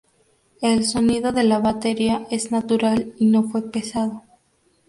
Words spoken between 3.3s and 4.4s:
fue pesado.